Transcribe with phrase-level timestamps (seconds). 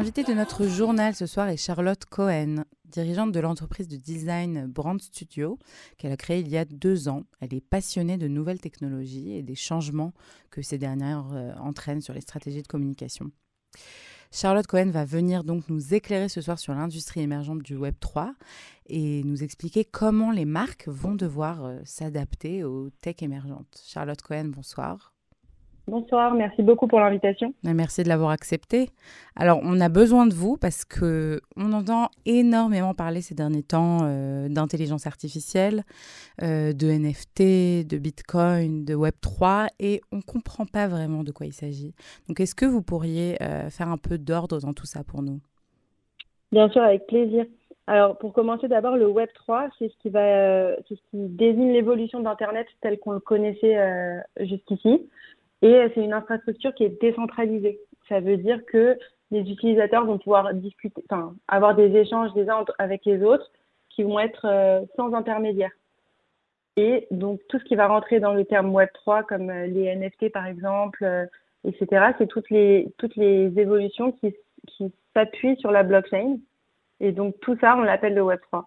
[0.00, 4.98] L'invité de notre journal ce soir est Charlotte Cohen, dirigeante de l'entreprise de design Brand
[4.98, 5.58] Studio
[5.98, 7.24] qu'elle a créée il y a deux ans.
[7.40, 10.14] Elle est passionnée de nouvelles technologies et des changements
[10.50, 13.30] que ces dernières euh, entraînent sur les stratégies de communication.
[14.32, 18.32] Charlotte Cohen va venir donc nous éclairer ce soir sur l'industrie émergente du Web 3
[18.86, 23.82] et nous expliquer comment les marques vont devoir euh, s'adapter aux tech émergentes.
[23.86, 25.12] Charlotte Cohen, bonsoir.
[25.90, 27.52] Bonsoir, merci beaucoup pour l'invitation.
[27.64, 28.90] Merci de l'avoir accepté.
[29.34, 33.98] Alors, on a besoin de vous parce que on entend énormément parler ces derniers temps
[34.04, 35.82] euh, d'intelligence artificielle,
[36.42, 41.46] euh, de NFT, de Bitcoin, de Web 3 et on comprend pas vraiment de quoi
[41.46, 41.92] il s'agit.
[42.28, 45.40] Donc, est-ce que vous pourriez euh, faire un peu d'ordre dans tout ça pour nous?
[46.52, 47.46] Bien sûr, avec plaisir.
[47.88, 51.72] Alors, pour commencer, d'abord, le Web 3, c'est ce qui va, c'est ce qui désigne
[51.72, 53.76] l'évolution d'Internet tel qu'on le connaissait
[54.38, 55.08] jusqu'ici.
[55.62, 57.80] Et euh, c'est une infrastructure qui est décentralisée.
[58.08, 58.98] Ça veut dire que
[59.30, 63.50] les utilisateurs vont pouvoir discuter, enfin, avoir des échanges les uns avec les autres
[63.90, 65.70] qui vont être euh, sans intermédiaire.
[66.76, 70.32] Et donc, tout ce qui va rentrer dans le terme Web3, comme euh, les NFT
[70.32, 71.28] par exemple,
[71.64, 74.34] etc., c'est toutes les, toutes les évolutions qui,
[74.66, 76.38] qui s'appuient sur la blockchain.
[77.00, 78.64] Et donc, tout ça, on l'appelle le Web3.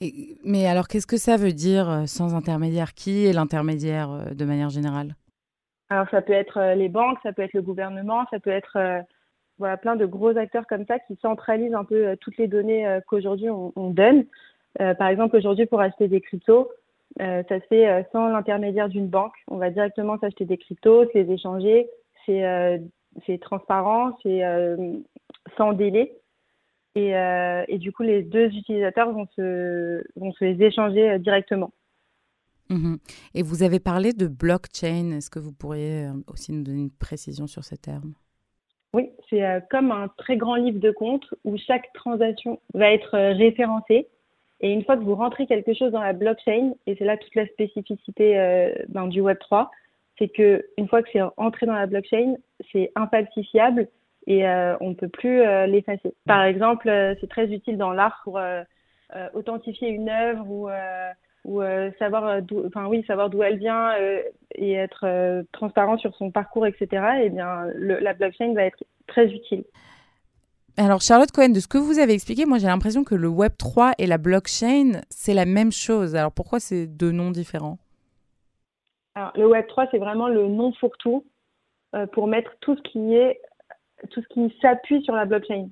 [0.00, 2.94] Et, mais alors, qu'est-ce que ça veut dire sans intermédiaire?
[2.94, 5.14] Qui est l'intermédiaire de manière générale?
[5.90, 8.76] Alors ça peut être euh, les banques, ça peut être le gouvernement, ça peut être
[8.76, 9.00] euh,
[9.58, 13.00] voilà plein de gros acteurs comme ça qui centralisent un peu euh, toutes les données
[13.06, 14.24] qu'aujourd'hui on, donne.
[14.78, 16.70] par exemple aujourd'hui pour acheter des cryptos,
[17.18, 19.34] ça se fait sans l'intermédiaire d'une banque.
[19.48, 21.88] On va directement s'acheter des cryptos, les échanger,
[22.26, 24.42] c'est transparent, c'est
[25.56, 26.16] sans délai.
[26.96, 27.12] Et,
[27.68, 31.70] et, du coup, les deux utilisateurs vont se, vont se les échanger directement.
[32.70, 32.98] Mhm.
[33.34, 35.12] Et vous avez parlé de blockchain.
[35.12, 38.14] Est-ce que vous pourriez euh, aussi nous donner une précision sur ce terme?
[38.92, 43.14] Oui, c'est euh, comme un très grand livre de compte où chaque transaction va être
[43.14, 44.08] euh, référencée.
[44.60, 47.34] Et une fois que vous rentrez quelque chose dans la blockchain, et c'est là toute
[47.34, 49.70] la spécificité ben, du Web 3,
[50.16, 52.36] c'est que une fois que c'est entré dans la blockchain,
[52.72, 53.88] c'est infalsifiable
[54.26, 54.46] et
[54.80, 56.14] on ne peut plus l'effacer.
[56.24, 56.88] Par exemple,
[57.20, 58.40] c'est très utile dans l'art pour
[59.34, 60.68] authentifier une œuvre ou
[61.44, 64.22] ou euh, savoir euh, d'où, enfin oui, savoir d'où elle vient euh,
[64.54, 66.86] et être transparent sur son parcours, etc.
[67.20, 69.64] Et eh bien, la blockchain va être très utile.
[70.76, 73.52] Alors Charlotte Cohen, de ce que vous avez expliqué, moi j'ai l'impression que le Web
[73.56, 76.16] 3 et la blockchain, c'est la même chose.
[76.16, 77.78] Alors pourquoi c'est deux noms différents?
[79.14, 81.24] Alors le Web 3, c'est vraiment le nom fourre-tout
[82.12, 83.40] pour mettre tout ce qui est
[84.10, 85.68] tout ce qui s'appuie sur la blockchain.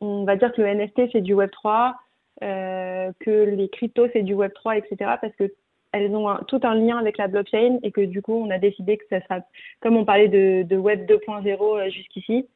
[0.00, 1.92] On va dire que le NFT c'est du Web 3, euh,
[2.40, 4.96] que les cryptos c'est du Web 3, etc.
[5.20, 5.52] Parce que
[5.92, 8.96] elles ont tout un lien avec la blockchain et que du coup on a décidé
[8.96, 9.40] que ça sera,
[9.80, 12.46] comme on parlait de, de Web 2.0 euh, jusqu'ici,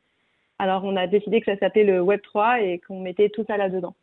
[0.58, 3.56] alors on a décidé que ça s'appelait le Web 3 et qu'on mettait tout ça
[3.56, 3.94] là-dedans.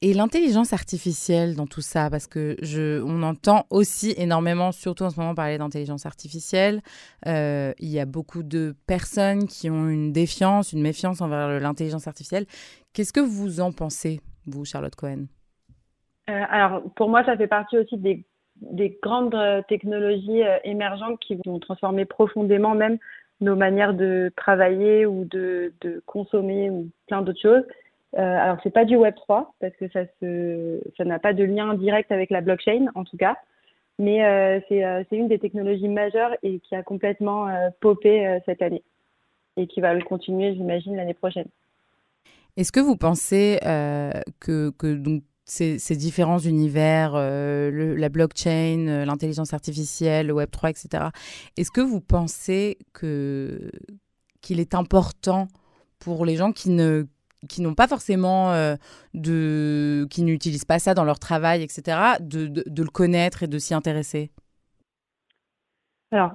[0.00, 5.10] Et l'intelligence artificielle dans tout ça, parce que je, on entend aussi énormément, surtout en
[5.10, 6.82] ce moment, parler d'intelligence artificielle.
[7.26, 12.06] Euh, il y a beaucoup de personnes qui ont une défiance, une méfiance envers l'intelligence
[12.06, 12.46] artificielle.
[12.92, 15.26] Qu'est-ce que vous en pensez, vous, Charlotte Cohen?
[16.30, 18.24] Euh, Alors, pour moi, ça fait partie aussi des,
[18.60, 22.98] des grandes euh, technologies émergentes qui vont transformer profondément même
[23.40, 25.72] nos manières de travailler ou de
[26.06, 27.64] consommer ou plein d'autres choses.
[28.16, 29.86] Euh, alors, c'est pas du Web 3 parce que
[30.96, 33.36] ça n'a pas de lien direct avec la blockchain en tout cas,
[33.98, 38.62] mais euh, euh, c'est une des technologies majeures et qui a complètement euh, popé cette
[38.62, 38.82] année
[39.56, 41.48] et qui va le continuer, j'imagine, l'année prochaine.
[42.56, 43.58] Est-ce que vous pensez
[44.40, 51.06] que, donc ces, différents univers, la blockchain, l'intelligence artificielle, le Web 3, etc.
[51.56, 55.48] Est-ce que vous pensez qu'il est important
[55.98, 57.06] pour les gens qui ne
[57.48, 58.74] qui n'ont pas forcément euh,
[59.14, 63.58] de qui n'utilisent pas ça dans leur travail etc de, de, le connaître et de
[63.58, 64.30] s'y intéresser?
[66.10, 66.32] Alors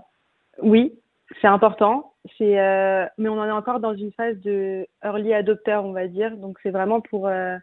[0.61, 0.93] oui
[1.41, 2.13] c'est important.
[2.37, 6.07] C'est euh, mais on en est encore dans une phase de early adopter on va
[6.07, 6.37] dire.
[6.37, 7.57] Donc c'est vraiment pour euh,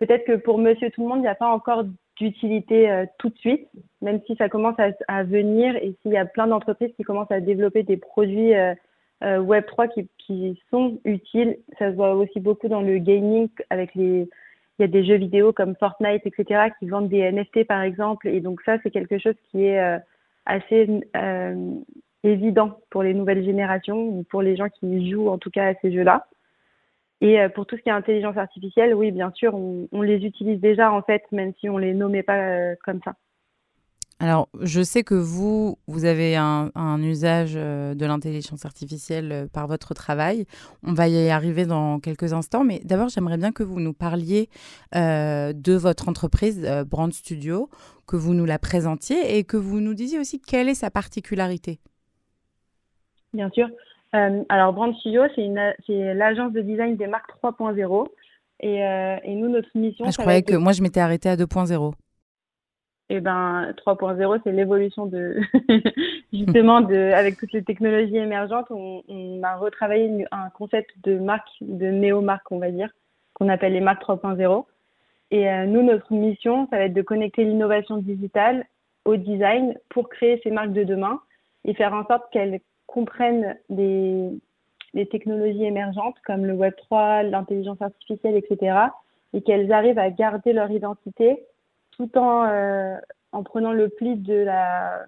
[0.00, 1.84] peut-être que pour monsieur tout le monde il n'y a pas encore
[2.18, 3.68] d'utilité tout de suite
[4.00, 7.30] même si ça commence à, à venir et s'il y a plein d'entreprises qui commencent
[7.30, 8.54] à développer des produits
[9.24, 11.56] euh, Web3 qui, qui, sont utiles.
[11.78, 14.28] Ça se voit aussi beaucoup dans le gaming avec les,
[14.78, 18.28] il y a des jeux vidéo comme Fortnite, etc., qui vendent des NFT par exemple.
[18.28, 19.98] Et donc ça, c'est quelque chose qui est euh,
[20.44, 21.74] assez euh,
[22.24, 25.74] évident pour les nouvelles générations ou pour les gens qui jouent en tout cas à
[25.80, 26.26] ces jeux-là.
[27.22, 30.60] Et pour tout ce qui est intelligence artificielle, oui, bien sûr, on, on, les utilise
[30.60, 33.14] déjà en fait, même si on les nommait pas comme ça.
[34.18, 36.70] Alors, je sais que vous, vous avez un,
[37.02, 40.46] usage euh, de l'intelligence artificielle euh, par votre travail.
[40.82, 44.48] On va y arriver dans quelques instants, mais d'abord, j'aimerais bien que vous nous parliez
[44.94, 47.68] euh, de votre entreprise Brand Studio,
[48.06, 51.78] que vous nous la présentiez et que vous nous disiez aussi quelle est sa particularité.
[53.34, 53.68] Bien sûr.
[54.12, 58.06] alors, Brand Studio, c'est l'agence de design des marques 3.0.
[58.60, 60.06] Et, et, nous, notre mission.
[60.08, 61.92] Ah, je croyais que moi, je m'étais arrêtée à 2.0
[63.08, 65.36] et eh ben 3.0 c'est l'évolution de
[66.32, 71.48] justement de avec toutes les technologies émergentes on, on, a retravaillé un concept de marque
[71.60, 72.90] de néo marque on va dire
[73.34, 74.64] qu'on appelle les marques 3.0
[75.30, 78.66] et euh, nous notre mission ça va être de connecter l'innovation digitale
[79.04, 81.20] au design pour créer ces marques de demain
[81.64, 84.30] et faire en sorte qu'elles comprennent les,
[84.94, 88.78] les technologies émergentes comme le Web 3 l'intelligence artificielle etc
[89.32, 91.46] et qu'elles arrivent à garder leur identité
[91.96, 92.96] tout en, euh,
[93.32, 95.04] en prenant le pli de la,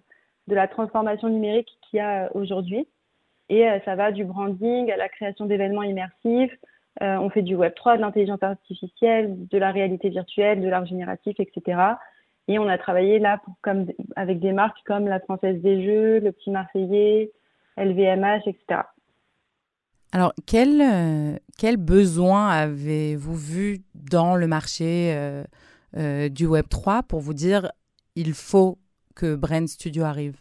[0.47, 2.87] de la transformation numérique qu'il y a aujourd'hui.
[3.49, 6.53] Et euh, ça va du branding à la création d'événements immersifs.
[7.01, 10.87] Euh, on fait du Web 3, de l'intelligence artificielle, de la réalité virtuelle, de l'art
[10.87, 11.81] génératif, etc.
[12.49, 13.87] Et on a travaillé là pour, comme,
[14.17, 17.31] avec des marques comme la Française des Jeux, le Petit Marseillais,
[17.77, 18.81] LVMH, etc.
[20.13, 25.45] Alors, quel, quel besoin avez-vous vu dans le marché euh,
[25.95, 27.71] du Web 3 pour vous dire
[28.15, 28.79] il faut
[29.15, 30.37] que Brand Studio arrive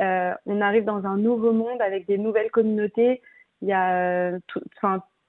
[0.00, 3.22] euh, On arrive dans un nouveau monde avec des nouvelles communautés.
[3.60, 4.60] Il y a, euh, tout,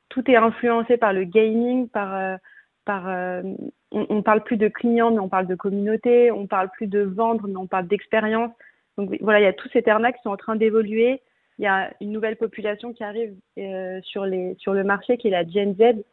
[0.09, 2.37] tout est influencé par le gaming, par,
[2.85, 3.07] par
[3.91, 6.31] on, on, parle plus de clients, mais on parle de communauté.
[6.31, 8.51] On parle plus de vendre, mais on parle d'expérience.
[8.97, 11.21] Donc voilà, il y a tous ces termes-là qui sont en train d'évoluer.
[11.59, 13.35] Il y a une nouvelle population qui arrive
[14.03, 16.03] sur, les, sur le marché, qui est la Gen Z,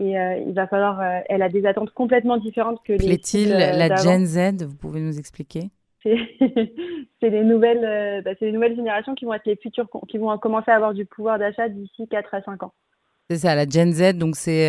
[0.00, 2.98] et euh, il va falloir, euh, elle a des attentes complètement différentes que les.
[2.98, 5.70] Plaît-il euh, la Gen Z Vous pouvez nous expliquer?
[6.04, 10.70] C'est les nouvelles, bah, les nouvelles générations qui vont être les futures, qui vont commencer
[10.70, 12.72] à avoir du pouvoir d'achat d'ici 4 à 5 ans.
[13.28, 14.68] C'est ça, la Gen Z, donc c'est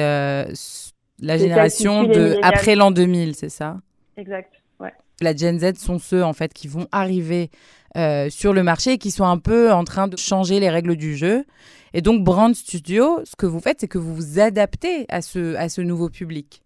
[1.21, 3.77] la génération de après l'an 2000, c'est ça?
[4.17, 4.93] Exact, ouais.
[5.21, 7.51] La Gen Z sont ceux en fait qui vont arriver
[7.95, 11.15] sur le marché et qui sont un peu en train de changer les règles du
[11.15, 11.45] jeu
[11.94, 15.56] et donc, Brand Studio, ce que vous faites, c'est que vous vous adaptez à ce,
[15.56, 16.62] à ce nouveau public.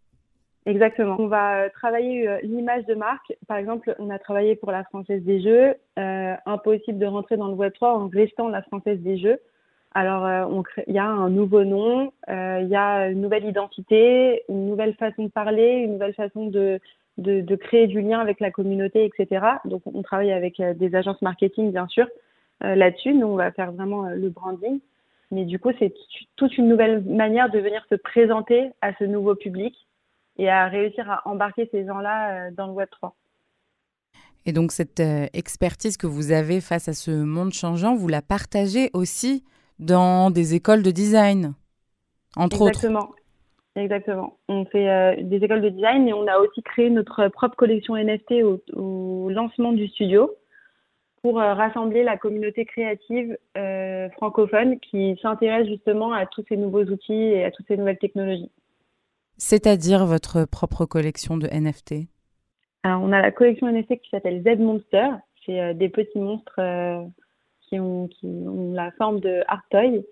[0.66, 1.18] Exactement.
[1.20, 3.34] On va euh, travailler euh, l'image de marque.
[3.48, 5.76] Par exemple, on a travaillé pour la Française des Jeux.
[6.00, 9.40] Euh, impossible de rentrer dans le Web 3 en restant la Française des Jeux.
[9.96, 10.26] Alors,
[10.88, 15.26] il y a un nouveau nom, il y a une nouvelle identité, une nouvelle façon
[15.26, 16.80] de parler, une nouvelle façon de,
[17.18, 19.46] de, de, créer du lien avec la communauté, etc.
[19.66, 22.08] Donc, on travaille avec des agences marketing, bien sûr,
[22.62, 23.14] là-dessus.
[23.14, 24.80] Nous, on va faire vraiment le branding.
[25.34, 25.94] Mais du coup, c'est
[26.36, 29.76] toute une nouvelle manière de venir se présenter à ce nouveau public
[30.38, 33.16] et à réussir à embarquer ces gens-là euh, dans le Web 3.
[34.46, 38.22] Et donc cette euh, expertise que vous avez face à ce monde changeant, vous la
[38.22, 39.44] partagez aussi
[39.80, 41.54] dans des écoles de design,
[42.36, 43.00] entre Exactement.
[43.00, 43.10] autres.
[43.10, 43.23] Exactement.
[43.76, 47.96] On fait euh, des écoles de design et on a aussi créé notre propre collection
[47.96, 48.44] NFT
[48.74, 50.32] au lancement du studio
[51.24, 56.84] pour euh, rassembler la communauté créative euh, francophone qui s'intéresse justement à tous ces nouveaux
[56.84, 58.52] outils et à toutes ces nouvelles technologies.
[59.38, 62.08] C'est-à-dire votre propre collection de NFT
[62.84, 65.08] Alors, on a la collection NFT qui s'appelle Z Monster.
[65.46, 66.62] C'est des petits monstres
[67.68, 70.06] qui, ont, qui, ont, la forme de art toy.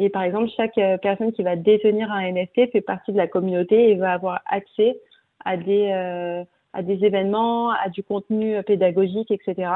[0.00, 3.90] Et par exemple, chaque personne qui va détenir un NFT fait partie de la communauté
[3.90, 4.98] et va avoir accès
[5.44, 9.68] à des, à des événements, à du contenu pédagogique, etc.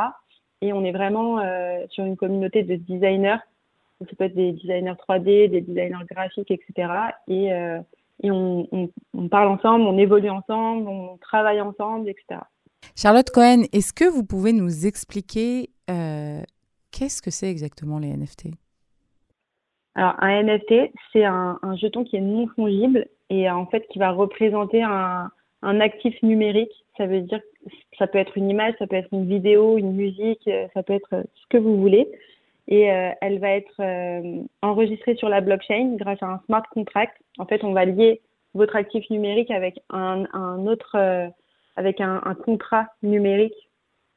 [0.64, 3.36] Et on est vraiment euh, sur une communauté de designers.
[4.00, 6.90] Ça peut être des designers 3D, des designers graphiques, etc.
[7.28, 7.80] Et, euh,
[8.22, 12.40] et on, on, parle ensemble, on évolue ensemble, on travaille ensemble, etc.
[12.96, 16.40] Charlotte Cohen, est-ce que vous pouvez nous expliquer euh,
[16.90, 18.48] qu'est-ce que c'est exactement les NFT
[19.94, 23.98] Alors, un NFT, c'est un, un, jeton qui est non fongible et en fait qui
[23.98, 25.30] va représenter un,
[25.62, 26.84] un actif numérique.
[26.96, 27.40] Ça veut dire
[27.98, 30.92] ça peut être une image, ça peut être une vidéo, une musique, euh, ça peut
[30.92, 32.08] être euh, ce que vous voulez.
[32.66, 37.14] Et euh, elle va être enregistrée sur la blockchain grâce à un smart contract.
[37.38, 38.22] En fait, on va lier
[38.54, 40.96] votre actif numérique avec un, un autre,
[41.76, 43.68] avec un, contrat numérique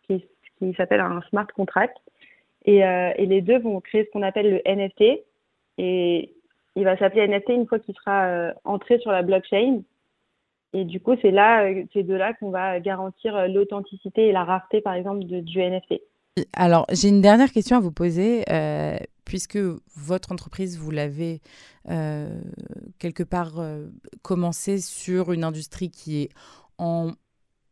[0.08, 0.24] qui,
[0.60, 1.98] qui s'appelle un smart contract.
[2.64, 5.26] Et, et, les deux vont créer ce qu'on appelle le NFT.
[5.78, 6.34] Et
[6.76, 9.82] il va s'appeler NFT une fois qu'il sera entré sur la blockchain.
[10.74, 14.32] Et du coup, c'est là, euh, c'est de là qu'on va garantir euh, l'authenticité et
[14.32, 16.02] la rareté, par exemple, du NFT.
[16.54, 19.58] Alors, j'ai une dernière question à vous poser, euh, puisque
[19.96, 21.42] votre entreprise, vous l'avez
[23.00, 23.54] quelque part
[24.22, 26.30] commencé sur une industrie qui est
[26.78, 27.12] en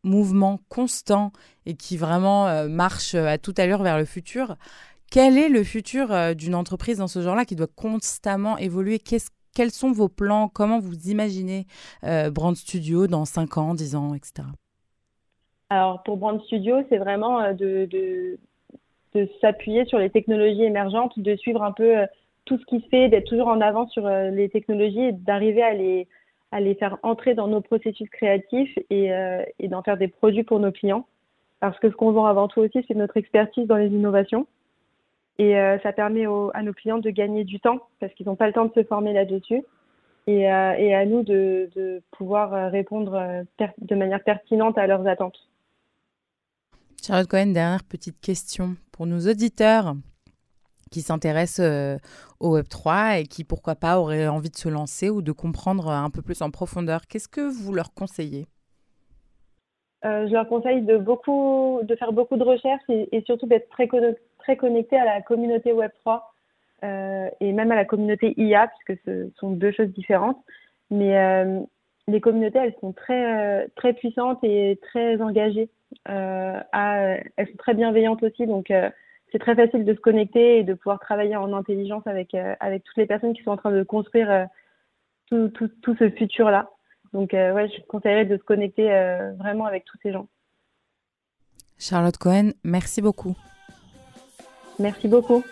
[0.04, 1.32] mouvement constant
[1.66, 4.56] et qui vraiment marche à toute allure vers le futur.
[5.10, 8.98] Quel est le futur d'une entreprise dans ce genre-là qui doit constamment évoluer?
[8.98, 10.48] Quels sont vos plans?
[10.48, 11.66] Comment vous imaginez
[12.02, 14.48] Brand Studio dans 5 ans, 10 ans, etc.
[15.70, 21.62] Alors pour Brand Studio, c'est vraiment de, de, s'appuyer sur les technologies émergentes, de suivre
[21.62, 22.06] un peu
[22.46, 25.62] tout ce qui se fait, d'être toujours en avant sur euh, les technologies et d'arriver
[25.62, 30.44] à les, faire entrer dans nos processus créatifs et, euh, et d'en faire des produits
[30.44, 31.06] pour nos clients.
[31.60, 34.46] Parce que ce qu'on vend avant tout aussi, c'est notre expertise dans les innovations.
[35.38, 36.24] Et euh, ça permet
[36.54, 38.84] à nos clients de gagner du temps parce qu'ils n'ont pas le temps de se
[38.84, 39.62] former là-dessus.
[40.28, 43.44] Et, et, à nous de, de pouvoir répondre
[43.78, 45.38] de manière pertinente à leurs attentes.
[47.00, 49.94] Charlotte Cohen, dernière petite question pour nos auditeurs
[50.90, 51.96] qui s'intéressent euh,
[52.40, 56.10] au Web3 et qui, pourquoi pas, auraient envie de se lancer ou de comprendre un
[56.10, 57.02] peu plus en profondeur.
[57.08, 58.46] Qu'est-ce que vous leur conseillez?
[60.04, 63.88] Euh, Je leur conseille de, beaucoup, de faire beaucoup de recherches et, surtout d'être très,
[64.46, 66.22] très connecté à la communauté Web3
[66.84, 70.38] euh, et même à la communauté IA, puisque ce sont deux choses différentes.
[70.90, 71.44] Mais
[72.06, 75.68] les communautés, elles sont très, très puissantes et très engagées.
[76.04, 78.46] À, elles sont très bienveillantes aussi.
[78.46, 78.70] Donc,
[79.32, 82.84] c'est très facile de se connecter et de pouvoir travailler en intelligence avec, euh, avec
[82.84, 84.44] toutes les personnes qui sont en train de construire euh,
[85.28, 85.50] tout,
[85.82, 86.70] tout, ce futur-là.
[87.12, 88.84] Donc, euh, ouais, je conseillerais de se connecter
[89.38, 90.28] vraiment avec tous ces gens.
[91.78, 93.36] Charlotte Cohen, merci beaucoup.
[94.78, 95.42] Merci beaucoup.